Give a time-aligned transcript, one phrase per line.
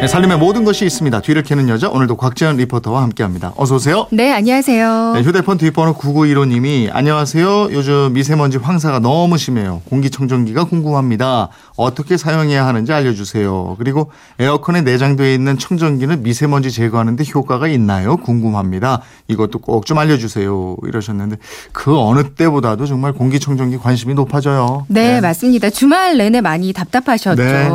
[0.00, 1.20] 네, 살림의 모든 것이 있습니다.
[1.20, 3.52] 뒤를 캐는 여자 오늘도 곽지연 리포터와 함께합니다.
[3.56, 4.06] 어서 오세요.
[4.10, 5.12] 네, 안녕하세요.
[5.14, 7.68] 네, 휴대폰 뒷번호 9915님이 안녕하세요.
[7.72, 9.82] 요즘 미세먼지 황사가 너무 심해요.
[9.90, 11.50] 공기청정기가 궁금합니다.
[11.76, 13.76] 어떻게 사용해야 하는지 알려주세요.
[13.78, 18.16] 그리고 에어컨에 내장되어 있는 청정기는 미세먼지 제거하는데 효과가 있나요?
[18.16, 19.02] 궁금합니다.
[19.28, 20.76] 이것도 꼭 좀 알려주세요.
[20.84, 21.36] 이러셨는데
[21.72, 24.86] 그 어느 때보다도 정말 공기청정기 관심이 높아져요.
[24.88, 25.68] 네, 맞습니다.
[25.68, 27.42] 주말 내내 많이 답답하셨죠.
[27.42, 27.68] 네.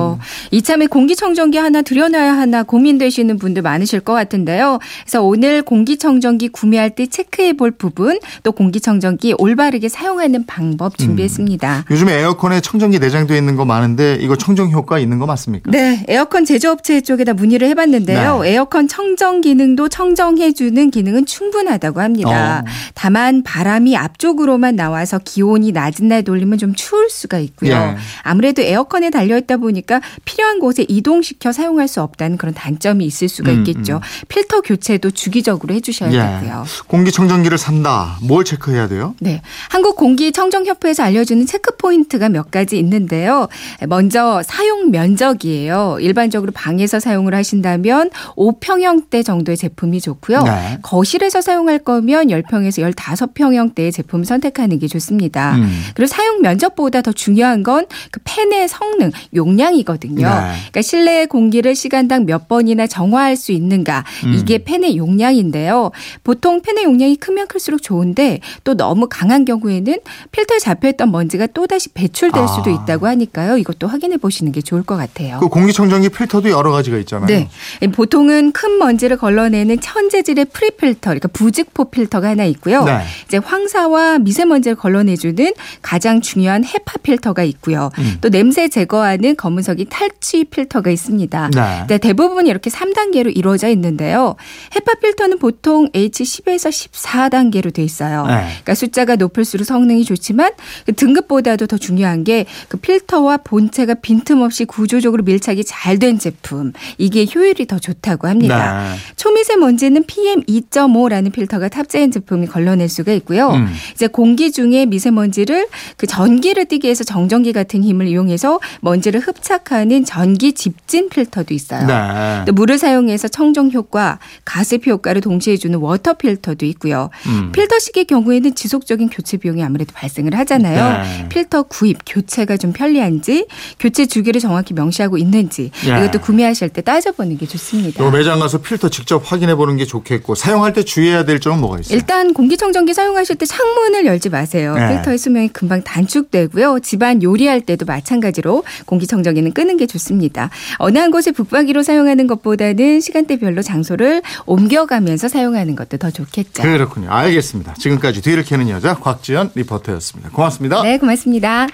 [0.52, 4.80] 이참에 공기청정기 하나 들여 놔야 하나 고민되시는 분들 많으실 것 같은데요.
[5.04, 11.86] 그래서 오늘 공기청정기 구매할 때 체크해 볼 부분 또 공기청정기 올바르게 사용하는 방법 준비했습니다.
[11.92, 15.72] 요즘에 에어컨에 청정기 내장되어 있는 거 많은데 이거 청정 효과 있는 거 맞습니까?
[15.72, 18.42] 네, 에어컨 제조업체 쪽에다 문의를 해봤는데요.
[18.42, 18.52] 네.
[18.52, 22.64] 에어컨 청정 기능도 청정해주는 기능은 충분하다고 합니다.
[22.66, 22.70] 어.
[22.94, 27.72] 다만 바람이 앞쪽으로만 나와서 기온이 낮은 날 돌리면 좀 추울 수가 있고요.
[27.72, 27.96] 예.
[28.24, 33.60] 아무래도 에어컨에 달려있다 보니까 필요한 곳에 이동시켜 사용할 수 없다는 그런 단점이 있을 수가 음,
[33.66, 34.02] 있겠죠.
[34.28, 36.40] 필터 교체도 주기적으로 해주셔야 예.
[36.40, 36.66] 되고요.
[36.88, 38.18] 공기청정기를 산다.
[38.22, 39.16] 뭘 체크해야 돼요?
[39.20, 39.42] 네.
[39.70, 43.48] 한국공기청정협회에서 알려주는 체크 포인트가 몇 가지 있는데요.
[43.88, 45.98] 먼저 사용 면적이에요.
[46.00, 50.44] 일반적으로 방에서 사용을 하신다면 5평형대 정도의 제품이 좋고요.
[50.44, 50.78] 네.
[50.82, 55.56] 거실에서 사용할 거면 10평에서 15평형대의 제품 선택하는 게 좋습니다.
[55.56, 55.84] 음.
[55.96, 60.28] 그리고 사용 면적보다 더 중요한 건 그 팬의 성능, 용량이거든요.
[60.28, 60.34] 네.
[60.36, 64.34] 그러니까 실내 공기를 시간 당 몇 번이나 정화할 수 있는가 음.
[64.34, 65.92] 이게 팬의 용량인데요.
[66.24, 69.98] 보통 팬의 용량이 크면 클수록 좋은데 또 너무 강한 경우에는
[70.32, 72.48] 필터에 잡혀있던 먼지가 또다시 배출될 아.
[72.48, 73.58] 수도 있다고 하니까요.
[73.58, 75.40] 이것도 확인해 보시는 게 좋을 것 같아요.
[75.40, 77.28] 그 공기청정기 필터도 여러 가지가 있잖아요.
[77.28, 77.48] 네.
[77.92, 82.84] 보통은 큰 먼지를 걸러내는 천재질의 pre-filter, 그러니까 부직포 필터가 하나 있고요.
[82.84, 83.02] 네.
[83.26, 87.92] 이제 황사와 미세먼지를 걸러내주는 가장 중요한 헤파 필터가 있고요.
[88.00, 88.18] 음.
[88.22, 91.52] 또 냄새 제거하는 검은색이 탈취 필터가 있습니다.
[91.54, 91.85] 네.
[91.88, 94.36] 네, 대부분 이렇게 3단계로 이루어져 있는데요.
[94.76, 98.26] 헤파 필터는 보통 H10에서 14단계로 돼 있어요.
[98.28, 98.34] 네.
[98.48, 100.52] 그러니까 숫자가 높을수록 성능이 좋지만
[100.86, 106.74] 그 등급보다도 더 중요한 게 그 필터와 본체가 빈틈없이 구조적으로 밀착이 잘 된 제품.
[106.98, 108.92] 이게 효율이 더 좋다고 합니다.
[108.92, 108.98] 네.
[109.16, 113.52] 초미세먼지는 PM2.5라는 필터가 탑재한 제품이 걸러낼 수가 있고요.
[113.52, 113.74] 음.
[113.94, 120.52] 이제 공기 중에 미세먼지를 그 전기를 띠게 해서 정전기 같은 힘을 이용해서 먼지를 흡착하는 전기
[120.52, 121.88] 집진 필터도 있 어요.
[121.88, 122.44] 네.
[122.46, 127.10] 또 물을 사용해서 청정 효과, 가습 효과를 동시에 주는 워터 필터도 있고요.
[127.28, 127.52] 음.
[127.52, 131.04] 필터식의 경우에는 지속적인 교체 비용이 아무래도 발생을 하잖아요.
[131.04, 131.30] 네.
[131.30, 133.48] 필터 구입, 교체가 좀 편리한지,
[133.80, 136.06] 교체 주기를 정확히 명시하고 있는지 예.
[136.06, 138.04] 이것도 구매하실 때 따져보는 게 좋습니다.
[138.04, 141.80] 요 매장 가서 필터 직접 확인해 보는 게 좋겠고 사용할 때 주의해야 될 점은 뭐가
[141.80, 141.96] 있어요?
[141.96, 144.76] 일단 공기청정기 사용하실 때 창문을 열지 마세요.
[144.76, 144.90] 네.
[144.90, 146.80] 필터의 수명이 금방 단축되고요.
[146.82, 150.50] 집안 요리할 때도 마찬가지로 공기청정기는 끄는 게 좋습니다.
[150.78, 156.62] 어느 한 곳에 붙박이로 사용하는 것보다는 시간대별로 장소를 옮겨가면서 사용하는 것도 더 좋겠죠.
[156.62, 157.10] 그렇군요.
[157.10, 157.76] 알겠습니다.
[157.76, 160.30] 지금까지 뒤를 캐는 여자 곽지연 리포터였습니다.
[160.32, 160.84] 고맙습니다.
[160.84, 161.68] 네, 고맙습니다.